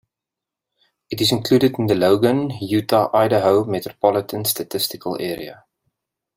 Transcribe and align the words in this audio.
It 1.11 1.21
is 1.21 1.31
included 1.31 1.77
in 1.77 1.85
the 1.85 1.93
Logan, 1.93 2.49
Utah-Idaho 2.59 3.65
Metropolitan 3.65 4.43
Statistical 4.45 5.21
Area. 5.21 5.63